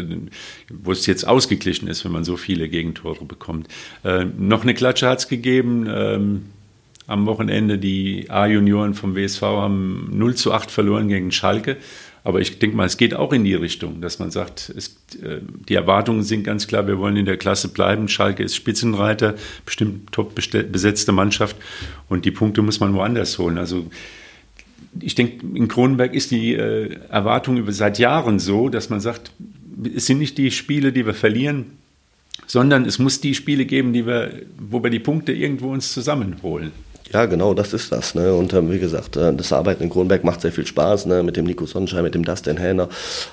[0.70, 3.66] wo es jetzt ausgeglichen ist, wenn man so viele Gegentore bekommt.
[4.04, 5.86] Äh, noch eine Klatsche es gegeben.
[5.88, 6.42] Ähm,
[7.06, 7.78] am Wochenende.
[7.78, 11.76] Die A-Junioren vom WSV haben 0 zu 8 verloren gegen Schalke.
[12.24, 15.40] Aber ich denke mal, es geht auch in die Richtung, dass man sagt, es, äh,
[15.68, 18.08] die Erwartungen sind ganz klar, wir wollen in der Klasse bleiben.
[18.08, 19.34] Schalke ist Spitzenreiter,
[19.66, 21.56] bestimmt top besetzte Mannschaft
[22.08, 23.58] und die Punkte muss man woanders holen.
[23.58, 23.86] Also
[25.00, 29.32] ich denke, in Kronenberg ist die äh, Erwartung über seit Jahren so, dass man sagt,
[29.96, 31.72] es sind nicht die Spiele, die wir verlieren,
[32.46, 36.72] sondern es muss die Spiele geben, die wir, wo wir die Punkte irgendwo uns zusammenholen.
[37.12, 38.14] Ja, genau, das ist das.
[38.14, 38.32] Ne?
[38.32, 41.04] Und ähm, wie gesagt, äh, das Arbeiten in Kronberg macht sehr viel Spaß.
[41.04, 41.22] Ne?
[41.22, 42.88] Mit dem Nico Sonnenschein, mit dem Dustin Hähner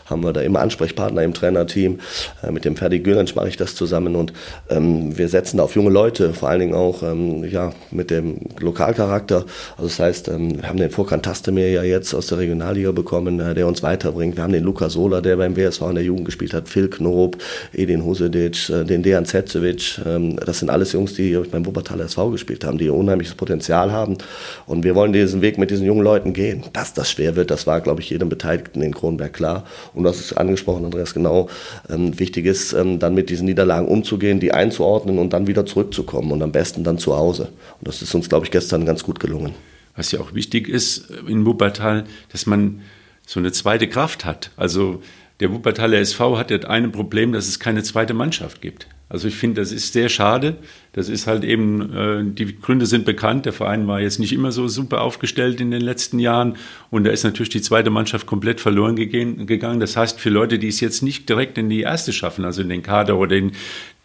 [0.05, 2.00] haben wir da immer Ansprechpartner im Trainerteam.
[2.43, 4.33] Äh, mit dem Ferdi Gülensch mache ich das zusammen und
[4.69, 9.45] ähm, wir setzen auf junge Leute, vor allen Dingen auch ähm, ja, mit dem Lokalcharakter.
[9.77, 13.39] Also das heißt, ähm, wir haben den Vorkan Tastemir ja jetzt aus der Regionalliga bekommen,
[13.39, 14.36] äh, der uns weiterbringt.
[14.36, 17.38] Wir haben den Luca Sola, der beim WSV in der Jugend gespielt hat, Phil Knob,
[17.71, 20.01] Edin Husedic, äh, den Dejan Zetzevic.
[20.05, 23.92] Ähm, das sind alles Jungs, die beim Wuppertaler SV gespielt haben, die unheimliches Potenzial Potenzial
[23.92, 24.18] haben.
[24.66, 26.64] Und wir wollen diesen Weg mit diesen jungen Leuten gehen.
[26.74, 29.64] Dass das schwer wird, das war, glaube ich, jedem Beteiligten in Kronberg klar.
[29.94, 31.50] Und das ist angesprochen, Andreas, genau
[31.90, 36.32] ähm, wichtig ist, ähm, dann mit diesen Niederlagen umzugehen, die einzuordnen und dann wieder zurückzukommen
[36.32, 37.50] und am besten dann zu Hause.
[37.80, 39.54] Und das ist uns, glaube ich, gestern ganz gut gelungen.
[39.96, 42.82] Was ja auch wichtig ist in Wuppertal, dass man
[43.28, 44.50] so eine zweite Kraft hat.
[44.58, 45.02] Also
[45.39, 48.88] der Wuppertaler SV hat das eine Problem, dass es keine zweite Mannschaft gibt.
[49.08, 50.58] Also ich finde, das ist sehr schade.
[50.93, 53.46] Das ist halt eben, äh, die Gründe sind bekannt.
[53.46, 56.58] Der Verein war jetzt nicht immer so super aufgestellt in den letzten Jahren.
[56.91, 59.79] Und da ist natürlich die zweite Mannschaft komplett verloren gegangen.
[59.79, 62.69] Das heißt, für Leute, die es jetzt nicht direkt in die erste schaffen, also in
[62.69, 63.53] den Kader oder in,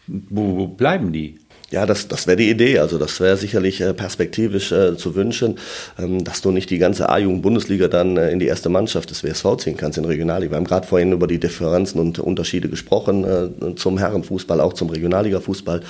[0.07, 1.35] wo, wo bleiben die?
[1.75, 2.79] Ja, das, das wäre die Idee.
[2.79, 5.55] Also das wäre sicherlich äh, perspektivisch äh, zu wünschen,
[5.99, 9.57] ähm, dass du nicht die ganze A-Jugend-Bundesliga dann äh, in die erste Mannschaft des WSV
[9.57, 10.51] ziehen kannst in Regionalliga.
[10.51, 14.89] Wir haben gerade vorhin über die Differenzen und Unterschiede gesprochen äh, zum Herrenfußball, auch zum
[14.89, 15.81] Regionalliga-Fußball.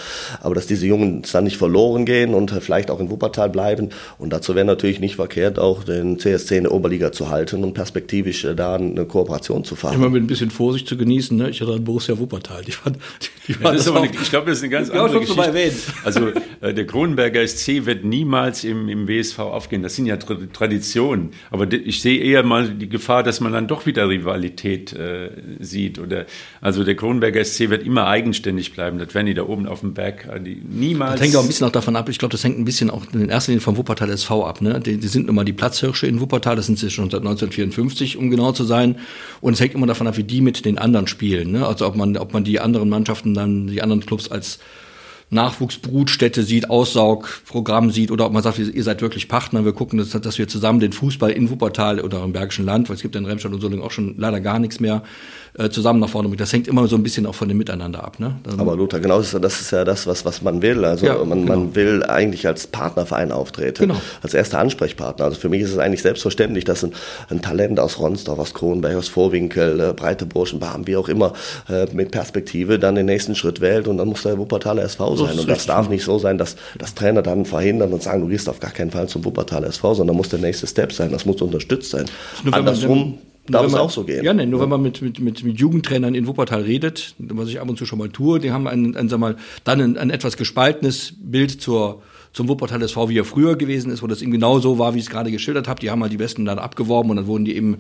[0.42, 3.90] Aber dass diese Jungen dann nicht verloren gehen und äh, vielleicht auch in Wuppertal bleiben.
[4.18, 7.76] Und dazu wäre natürlich nicht verkehrt, auch den CSC in der Oberliga zu halten und
[7.76, 9.94] perspektivisch äh, da eine Kooperation zu fahren.
[9.94, 11.38] Immer mit ein bisschen Vorsicht zu genießen.
[11.38, 11.52] Ne?
[11.52, 12.64] Ich hatte an Borussia Wuppertal.
[12.64, 12.98] Die fand,
[13.48, 15.75] die ja, das das eine, ich glaube, das ist eine ganz andere Geschichte.
[16.04, 19.84] Also äh, der Kronenberger SC wird niemals im, im WSV aufgehen.
[19.84, 21.32] Das sind ja Tra Traditionen.
[21.52, 26.00] Aber ich sehe eher mal die Gefahr, dass man dann doch wieder Rivalität äh, sieht.
[26.00, 26.26] Oder
[26.62, 29.00] also der Kronenberger SC wird immer eigenständig bleiben.
[29.00, 31.14] Das werden die da oben auf dem Berg äh, die, niemals.
[31.14, 32.10] Das hängt auch ein bisschen auch davon ab.
[32.10, 34.62] Ich glaube, das hängt ein bisschen auch in erster Linie vom Wuppertal SV ab.
[34.62, 34.80] Ne?
[34.80, 36.56] Die, die sind nun mal die Platzhirsche in Wuppertal.
[36.56, 38.98] Das sind sie schon seit 1954, um genau zu sein.
[39.42, 41.52] Und es hängt immer davon ab, wie die mit den anderen spielen.
[41.52, 41.66] Ne?
[41.66, 44.60] Also ob man, ob man die anderen Mannschaften dann, die anderen Clubs als
[45.32, 50.10] Nachwuchsbrutstätte sieht, Aussaugprogramm sieht oder ob man sagt, ihr seid wirklich Partner, wir gucken, dass,
[50.10, 53.26] dass wir zusammen den Fußball in Wuppertal oder im Bergischen Land, weil es gibt in
[53.26, 55.04] Remstadt und Solingen auch schon leider gar nichts mehr,
[55.58, 56.40] äh, zusammen nach vorne bringen.
[56.40, 58.20] Das hängt immer so ein bisschen auch von dem Miteinander ab.
[58.20, 58.36] Ne?
[58.58, 60.84] Aber Lothar, genau das ist, das ist ja das, was, was man will.
[60.84, 61.56] Also ja, man, genau.
[61.56, 64.02] man will eigentlich als Partnerverein auftreten, genau.
[64.22, 65.26] als erster Ansprechpartner.
[65.26, 66.94] Also für mich ist es eigentlich selbstverständlich, dass ein,
[67.30, 71.34] ein Talent aus Ronsdorf, aus Kronenberg, aus Vorwinkel, äh, Breite Burschenbahn, wie auch immer,
[71.70, 75.38] äh, mit Perspektive dann den nächsten Schritt wählt und dann muss der Wuppertaler SV sein.
[75.38, 78.50] Und das darf nicht so sein, dass das Trainer dann verhindern und sagen, du gehst
[78.50, 81.12] auf gar keinen Fall zum Wuppertaler SV, sondern muss der nächste Step sein.
[81.12, 82.06] Das muss unterstützt sein.
[82.52, 84.24] Andersrum Darf es auch so gehen?
[84.24, 84.64] Ja, nein, nur ja.
[84.64, 87.86] wenn man mit, mit, mit, mit Jugendtrainern in Wuppertal redet, was ich ab und zu
[87.86, 91.62] schon mal tue, die haben ein, ein, sag mal, dann ein, ein etwas gespaltenes Bild
[91.62, 92.02] zur,
[92.34, 95.00] zum Wuppertal SV, wie er früher gewesen ist, wo das eben genau so war, wie
[95.00, 95.80] ich es gerade geschildert habe.
[95.80, 97.78] Die haben halt die Besten dann abgeworben und dann wurden die eben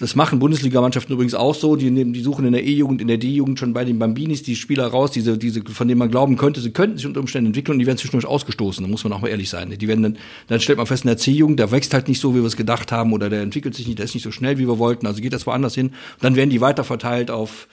[0.00, 1.76] das machen Bundesligamannschaften übrigens auch so.
[1.76, 4.56] Die, nehmen, die suchen in der E-Jugend, in der D-Jugend schon bei den Bambinis die
[4.56, 7.74] Spieler raus, diese, diese, von denen man glauben könnte, sie könnten sich unter Umständen entwickeln
[7.74, 8.82] und die werden zwischendurch ausgestoßen.
[8.82, 9.70] Da muss man auch mal ehrlich sein.
[9.78, 12.34] Die werden dann, dann stellt man fest, in der C-Jugend, der wächst halt nicht so,
[12.34, 14.56] wie wir es gedacht haben, oder der entwickelt sich nicht, der ist nicht so schnell,
[14.56, 15.06] wie wir wollten.
[15.06, 15.92] Also geht das woanders hin.
[16.20, 17.68] Dann werden die weiter verteilt auf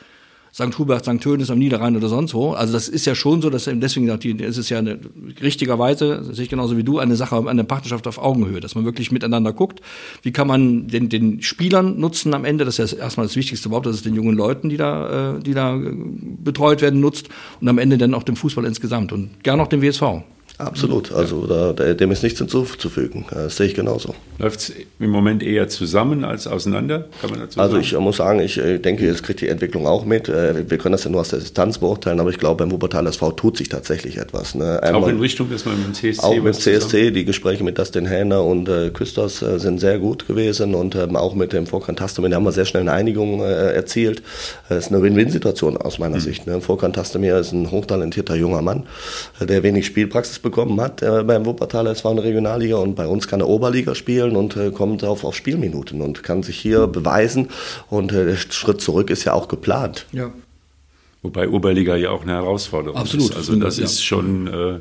[0.58, 0.76] St.
[0.80, 1.22] Hubert, St.
[1.22, 2.54] Tönis am Niederrhein oder sonst wo.
[2.54, 4.98] Also das ist ja schon so, dass deswegen sagt die, es ist ja eine,
[5.40, 9.12] richtigerweise, sehe ich genauso wie du, eine Sache, eine Partnerschaft auf Augenhöhe, dass man wirklich
[9.12, 9.82] miteinander guckt.
[10.24, 12.66] Wie kann man den, den Spielern nutzen am Ende?
[12.66, 15.40] Das ist ja erstmal das Wichtigste überhaupt, dass es den jungen Leuten, die da, äh,
[15.44, 15.80] die da
[16.44, 17.30] betreut werden, nutzt
[17.62, 20.24] und am Ende dann auch dem Fußball insgesamt und gern auch dem WSV.
[20.60, 23.26] Absolut, also da, dem ist nichts hinzuzufügen.
[23.30, 24.16] Das sehe ich genauso.
[24.40, 27.06] Läuft es im Moment eher zusammen als auseinander?
[27.22, 27.86] Kann man dazu also sagen?
[27.86, 30.30] ich muss sagen, ich äh, denke, jetzt kriegt die Entwicklung auch mit.
[30.30, 33.06] Äh, wir können das ja nur aus der Distanz beurteilen, aber ich glaube, beim Wuppertal
[33.06, 34.56] SV tut sich tatsächlich etwas.
[34.56, 34.82] Ne?
[34.82, 37.64] Einmal, auch in Richtung, dass man mit dem CSC Auch mit dem CSC, die Gespräche
[37.64, 41.54] mit Dustin Hähner und äh, Küsters äh, sind sehr gut gewesen und ähm, auch mit
[41.54, 44.24] dem Vorkant Tastemir haben wir sehr schnell eine Einigung äh, erzielt.
[44.70, 46.22] Das ist eine Win-Win-Situation aus meiner mhm.
[46.22, 46.48] Sicht.
[46.48, 46.62] Ne?
[46.62, 48.88] Vorkant Tastemir ist ein hochtalentierter junger Mann,
[49.40, 53.28] der wenig Spielpraxis bekommen hat äh, beim Wuppertaler SV in der Regionalliga und bei uns
[53.28, 57.50] kann er Oberliga spielen und äh, kommt auf, auf Spielminuten und kann sich hier beweisen
[57.90, 60.06] und äh, der Schritt zurück ist ja auch geplant.
[60.12, 60.32] Ja.
[61.22, 63.32] Wobei Oberliga ja auch eine Herausforderung Absolut.
[63.32, 63.36] ist.
[63.36, 63.86] Also das ja.
[63.86, 64.80] ist schon, äh,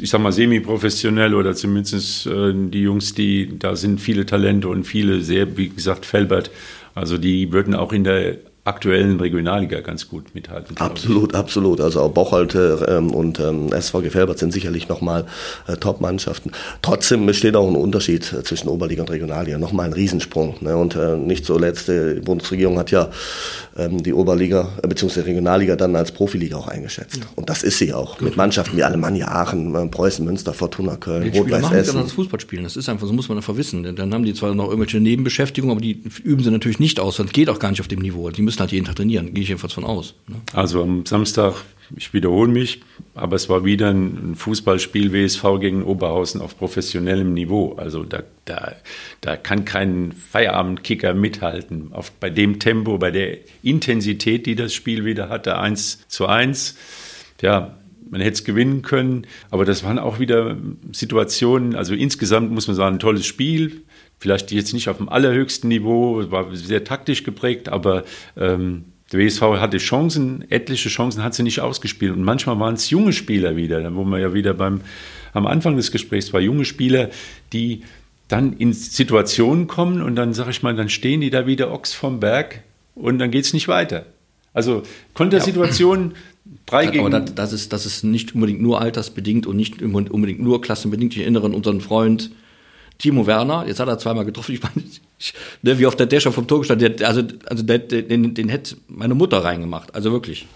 [0.00, 4.84] ich sag mal, semi-professionell oder zumindest äh, die Jungs, die, da sind viele Talente und
[4.84, 6.50] viele sehr, wie gesagt, Felbert,
[6.94, 10.76] also die würden auch in der aktuellen Regionalliga ganz gut mithalten.
[10.78, 11.80] Absolut, absolut.
[11.80, 15.24] Also auch Bocholt ähm, und ähm, SVG Felbert sind sicherlich nochmal
[15.68, 16.50] äh, Top-Mannschaften.
[16.82, 20.56] Trotzdem besteht auch ein Unterschied äh, zwischen Oberliga und Regionalliga, nochmal ein Riesensprung.
[20.60, 20.76] Ne?
[20.76, 23.08] Und äh, nicht zuletzt, die Bundesregierung hat ja
[23.78, 25.20] ähm, die Oberliga äh, bzw.
[25.20, 27.18] Regionalliga dann als Profiliga auch eingeschätzt.
[27.18, 27.26] Ja.
[27.36, 28.18] Und das ist sie auch.
[28.18, 28.22] Gut.
[28.28, 32.00] Mit Mannschaften wie Alemannia Aachen, äh, Preußen, Münster, Fortuna Köln, Rot-Weiß Essen.
[32.00, 32.64] das Fußballspielen.
[32.64, 33.94] Das ist einfach, so muss man einfach wissen.
[33.94, 37.16] Dann haben die zwar noch irgendwelche Nebenbeschäftigungen, aber die üben sie natürlich nicht aus.
[37.16, 38.30] Das geht auch gar nicht auf dem Niveau.
[38.30, 39.34] Die müssen halt jeden Tag trainieren.
[39.34, 40.14] Gehe ich jedenfalls von aus.
[40.28, 40.36] Ne?
[40.52, 41.64] Also am Samstag
[41.94, 42.80] ich wiederhole mich,
[43.14, 47.74] aber es war wieder ein Fußballspiel WSV gegen Oberhausen auf professionellem Niveau.
[47.74, 48.72] Also da, da,
[49.20, 51.92] da kann kein Feierabendkicker mithalten.
[51.92, 56.76] Auf, bei dem Tempo, bei der Intensität, die das Spiel wieder hatte, 1 zu 1.
[57.40, 57.76] Ja,
[58.10, 60.56] man hätte es gewinnen können, aber das waren auch wieder
[60.92, 63.82] Situationen, also insgesamt muss man sagen, ein tolles Spiel.
[64.18, 68.04] Vielleicht jetzt nicht auf dem allerhöchsten Niveau, war sehr taktisch geprägt, aber
[68.36, 72.12] ähm, der WSV hatte Chancen, etliche Chancen hat sie nicht ausgespielt.
[72.12, 74.80] Und manchmal waren es junge Spieler wieder, wo man ja wieder beim,
[75.32, 77.10] am Anfang des Gesprächs war, junge Spieler,
[77.52, 77.82] die
[78.28, 81.94] dann in Situationen kommen und dann, sag ich mal, dann stehen die da wieder Ochs
[81.94, 82.62] vom Berg
[82.96, 84.06] und dann geht es nicht weiter.
[84.52, 84.82] Also
[85.14, 86.50] Kontersituationen, ja.
[86.64, 87.06] drei gegen...
[87.06, 91.14] Aber das, das, ist, das ist nicht unbedingt nur altersbedingt und nicht unbedingt nur klassenbedingt.
[91.14, 92.30] Ich erinnere an unseren Freund
[92.98, 94.82] Timo Werner, jetzt hat er zweimal getroffen, ich meine,
[95.18, 98.48] ich, ne, wie auf der Descher vom Tor gestanden, der, also, also der, den, den
[98.48, 100.46] hätte meine Mutter reingemacht, also wirklich.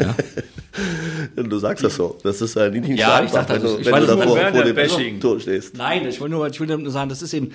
[0.00, 0.14] Ja.
[1.36, 3.86] du sagst das so, das ist halt nicht ja, ich sag das, wenn, du, ich
[3.86, 5.20] wenn du davor vor dem Bashing.
[5.20, 5.76] Tor stehst.
[5.76, 7.52] Nein, ich will nur, ich will nur sagen, das ist eben,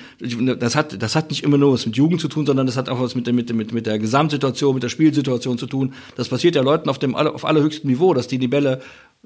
[0.60, 2.90] das hat, das hat nicht immer nur was mit Jugend zu tun, sondern das hat
[2.90, 5.94] auch was mit der, mit, mit, mit der Gesamtsituation, mit der Spielsituation zu tun.
[6.16, 8.82] Das passiert ja Leuten auf dem, auf allerhöchstem Niveau, dass die die Bälle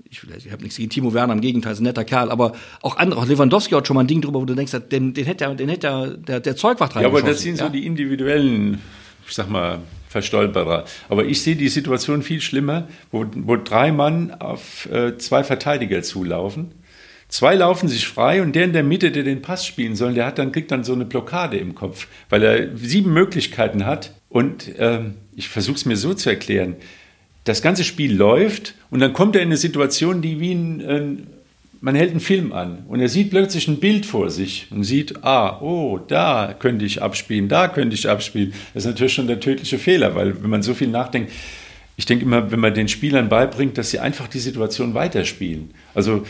[0.10, 2.98] ich, ich habe nichts gegen Timo Werner, im Gegenteil, ist ein netter Kerl, aber auch
[2.98, 5.46] andere, auch Lewandowski hat schon mal ein Ding drüber, wo du denkst, den, den hätte
[5.46, 7.65] der, den hätte der, der, der Zeugwart Ja, aber das sind ja?
[7.65, 8.82] so die individuellen,
[9.28, 10.86] ich sag mal, Verstolperer.
[11.08, 16.04] Aber ich sehe die Situation viel schlimmer, wo, wo drei Mann auf äh, zwei Verteidiger
[16.04, 16.71] zulaufen.
[17.30, 20.26] Zwei laufen sich frei und der in der Mitte, der den Pass spielen soll, der
[20.26, 24.13] hat dann, kriegt dann so eine Blockade im Kopf, weil er sieben Möglichkeiten hat.
[24.28, 26.76] Und ähm, ich versuche es mir so zu erklären
[27.43, 31.02] das ganze Spiel läuft und dann kommt er in eine Situation, die wie ein, äh,
[31.82, 35.24] man hält einen Film an und er sieht plötzlich ein Bild vor sich und sieht,
[35.24, 38.54] ah, oh, da könnte ich abspielen, da könnte ich abspielen.
[38.74, 41.32] Das ist natürlich schon der tödliche Fehler, weil wenn man so viel nachdenkt,
[41.98, 45.72] ich denke immer, wenn man den Spielern beibringt, dass sie einfach die Situation weiterspielen.
[45.94, 46.26] Also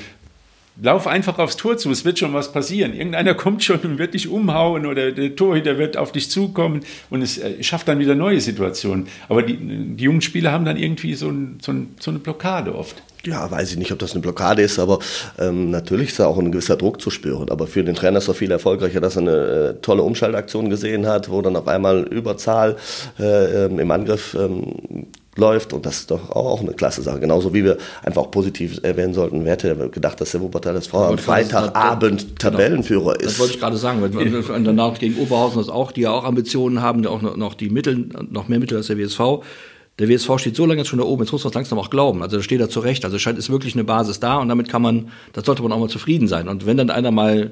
[0.82, 2.94] Lauf einfach aufs Tor zu, es wird schon was passieren.
[2.94, 7.22] Irgendeiner kommt schon und wird dich umhauen oder der Torhüter wird auf dich zukommen und
[7.22, 9.08] es äh, schafft dann wieder neue Situationen.
[9.28, 12.74] Aber die, die jungen Spieler haben dann irgendwie so, ein, so, ein, so, eine Blockade
[12.74, 13.04] oft.
[13.24, 15.00] Ja, weiß ich nicht, ob das eine Blockade ist, aber
[15.38, 17.52] ähm, natürlich ist da auch ein gewisser Druck zu spüren.
[17.52, 21.06] Aber für den Trainer ist es viel erfolgreicher, dass er eine äh, tolle Umschaltaktion gesehen
[21.06, 22.78] hat, wo dann auf einmal Überzahl
[23.20, 27.20] äh, ähm, im Angriff ähm, läuft und das ist doch auch eine klasse Sache.
[27.20, 30.88] Genauso wie wir einfach auch positiv erwähnen sollten, wer hätte gedacht, dass der Wuppertal das
[30.88, 32.36] Frau am Freitagabend genau.
[32.38, 33.26] Tabellenführer ist.
[33.26, 36.82] Das wollte ich gerade sagen, weil danach gegen Oberhausen das auch, die ja auch Ambitionen
[36.82, 39.44] haben, die auch noch die Mittel, noch mehr Mittel als der WSV.
[40.00, 41.90] Der WSV steht so lange jetzt schon da oben, jetzt muss man es langsam auch
[41.90, 42.24] glauben.
[42.24, 43.06] Also da steht er zurecht.
[43.06, 45.80] Also scheint ist wirklich eine Basis da und damit kann man, da sollte man auch
[45.80, 46.48] mal zufrieden sein.
[46.48, 47.52] Und wenn dann einer mal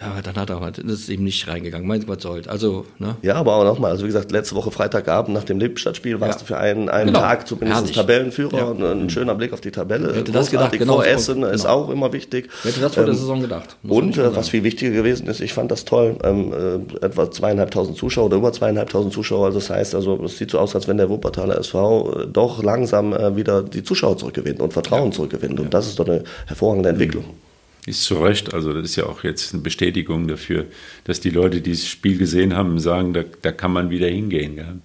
[0.00, 1.86] ja, dann hat er halt, das ist eben nicht reingegangen.
[1.86, 2.40] Mein Gott soll.
[2.46, 3.16] Also, ne?
[3.20, 6.40] Ja, aber auch nochmal, also wie gesagt, letzte Woche Freitagabend nach dem Lippstadt-Spiel warst ja.
[6.40, 7.20] du für einen, einen genau.
[7.20, 7.96] Tag zumindest Herrlich.
[7.96, 8.64] Tabellenführer ja.
[8.64, 10.14] und ein schöner Blick auf die Tabelle.
[10.14, 10.94] Hätte das gedacht, genau.
[10.94, 11.48] Vor Essen genau.
[11.48, 12.48] ist auch immer wichtig.
[12.62, 13.76] Hätte das vor ähm, der Saison gedacht.
[13.82, 17.98] Und äh, was viel wichtiger gewesen ist, ich fand das toll, ähm, äh, etwa zweieinhalbtausend
[17.98, 19.46] Zuschauer oder über zweieinhalbtausend Zuschauer.
[19.46, 22.62] Also das heißt, also es sieht so aus, als wenn der Wuppertaler SV äh, doch
[22.62, 25.10] langsam äh, wieder die Zuschauer zurückgewinnt und Vertrauen ja.
[25.10, 25.60] zurückgewinnt.
[25.60, 27.24] Und das ist doch eine hervorragende Entwicklung.
[27.24, 27.49] Mhm.
[27.86, 30.66] Ist zu Recht, also das ist ja auch jetzt eine Bestätigung dafür,
[31.04, 34.56] dass die Leute, die das Spiel gesehen haben, sagen, da, da kann man wieder hingehen.
[34.56, 34.80] Gell?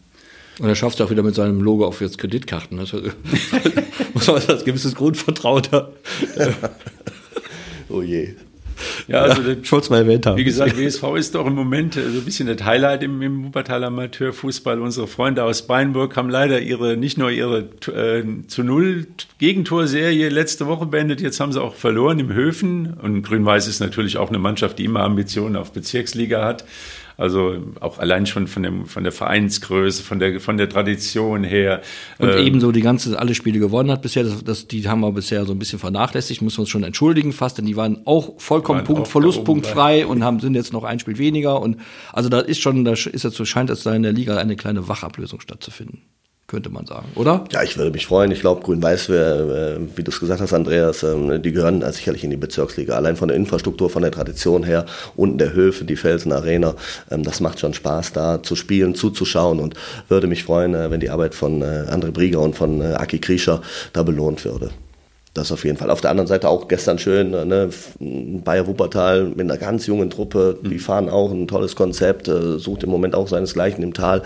[0.60, 2.78] Und er schafft es auch wieder mit seinem Logo auf jetzt Kreditkarten.
[2.78, 2.94] Das
[4.14, 5.64] muss man als gewisses Grundvertrauen
[7.90, 8.36] oh je.
[9.08, 10.38] Ja, also ja, es mal erwähnt haben.
[10.38, 13.88] Wie gesagt, WSV ist doch im Moment so ein bisschen das Highlight im, im Wuppertaler
[13.88, 14.82] Amateurfußball.
[14.82, 19.08] Unsere Freunde aus Beinburg haben leider ihre, nicht nur ihre äh, zu Null
[19.38, 22.94] Gegentorserie letzte Woche beendet, jetzt haben sie auch verloren im Höfen.
[22.94, 26.66] Und Grün-Weiß ist natürlich auch eine Mannschaft, die immer Ambitionen auf Bezirksliga hat.
[27.18, 31.82] Also auch allein schon von, dem, von der Vereinsgröße, von der, von der Tradition her.
[32.20, 35.12] Und äh, ebenso die ganze, alle Spiele gewonnen hat bisher, das, das, die haben wir
[35.12, 38.40] bisher so ein bisschen vernachlässigt, müssen wir uns schon entschuldigen fast, denn die waren auch
[38.40, 41.62] vollkommen waren Punkt, auch Verlustpunktfrei und haben, sind jetzt noch ein Spiel weniger.
[41.62, 41.78] Und
[42.12, 44.56] also da ist schon, da ist jetzt so, scheint es da in der Liga eine
[44.56, 46.02] kleine Wachablösung stattzufinden
[46.48, 47.44] könnte man sagen, oder?
[47.52, 48.32] Ja, ich würde mich freuen.
[48.32, 52.30] Ich glaube, Grün-Weiß, äh, wie du es gesagt hast, Andreas, äh, die gehören sicherlich in
[52.30, 52.96] die Bezirksliga.
[52.96, 56.76] Allein von der Infrastruktur, von der Tradition her, unten der Höfe, die Felsen Arena,
[57.10, 59.74] ähm, das macht schon Spaß, da zu spielen, zuzuschauen und
[60.08, 63.62] würde mich freuen, äh, wenn die Arbeit von äh, André Brieger und von Aki Kriescher
[63.94, 64.70] da belohnt würde.
[65.36, 65.92] Das auf jeden Fall.
[65.92, 67.70] Auf der anderen Seite auch gestern schön, ne,
[68.00, 70.80] Bayer Wuppertal mit einer ganz jungen Truppe, die mhm.
[70.80, 74.24] fahren auch ein tolles Konzept, äh, sucht im Moment auch seinesgleichen im Tal.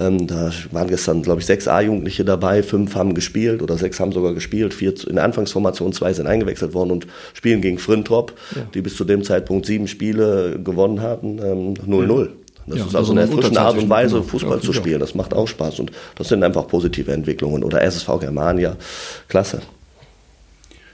[0.00, 4.10] Ähm, da waren gestern, glaube ich, sechs A-Jugendliche dabei, fünf haben gespielt oder sechs haben
[4.10, 8.62] sogar gespielt, vier in der Anfangsformation, zwei sind eingewechselt worden und spielen gegen Frintrop, ja.
[8.72, 12.22] die bis zu dem Zeitpunkt sieben Spiele gewonnen hatten, 0-0.
[12.22, 12.28] Ähm,
[12.66, 15.00] das ja, ist also eine erfrischende Art und Weise, Fußball ja, zu spielen.
[15.00, 17.64] Das macht auch Spaß und das sind einfach positive Entwicklungen.
[17.64, 18.76] Oder SSV Germania,
[19.28, 19.60] klasse.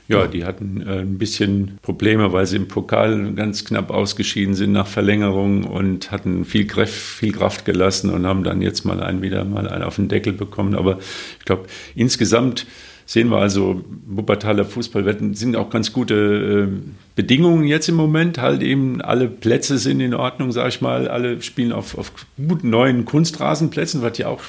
[0.06, 4.72] Ja, die hatten äh, ein bisschen Probleme, weil sie im Pokal ganz knapp ausgeschieden sind
[4.72, 9.22] nach Verlängerung und hatten viel Kraft, viel Kraft gelassen und haben dann jetzt mal einen
[9.22, 10.74] wieder mal einen auf den Deckel bekommen.
[10.74, 10.98] Aber
[11.38, 11.64] ich glaube,
[11.94, 12.66] insgesamt
[13.06, 18.38] sehen wir also, Wuppertaler Fußballwetten sind auch ganz gute äh, Bedingungen jetzt im Moment.
[18.38, 21.08] Halt eben alle Plätze sind in Ordnung, sag ich mal.
[21.08, 24.42] Alle spielen auf, auf guten neuen Kunstrasenplätzen, was ja auch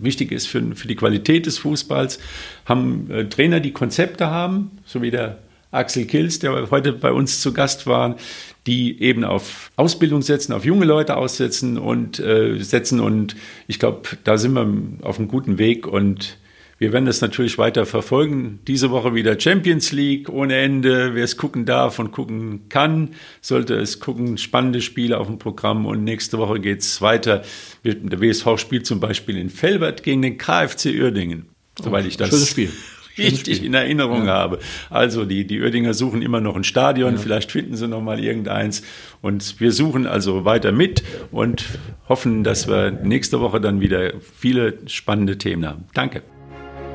[0.00, 2.18] wichtig ist für, für die Qualität des Fußballs,
[2.64, 5.38] haben äh, Trainer, die Konzepte haben, so wie der
[5.70, 8.16] Axel Kills, der heute bei uns zu Gast war,
[8.66, 13.00] die eben auf Ausbildung setzen, auf junge Leute aussetzen und äh, setzen.
[13.00, 16.38] Und ich glaube, da sind wir auf einem guten Weg und
[16.78, 18.60] wir werden das natürlich weiter verfolgen.
[18.68, 21.14] Diese Woche wieder Champions League ohne Ende.
[21.14, 23.10] Wer es gucken darf und gucken kann,
[23.40, 24.38] sollte es gucken.
[24.38, 25.86] Spannende Spiele auf dem Programm.
[25.86, 27.42] Und nächste Woche geht es weiter.
[27.84, 31.46] Der WSV spielt zum Beispiel in Felbert gegen den KfC Uerdingen.
[31.82, 32.70] Soweit ich das Schönes Spiel.
[33.18, 34.34] richtig in Erinnerung ja.
[34.34, 34.60] habe.
[34.88, 37.14] Also die, die Uerdinger suchen immer noch ein Stadion.
[37.14, 37.18] Ja.
[37.18, 38.82] Vielleicht finden sie noch mal irgendeins.
[39.20, 41.64] Und wir suchen also weiter mit und
[42.08, 45.84] hoffen, dass wir nächste Woche dann wieder viele spannende Themen haben.
[45.92, 46.22] Danke.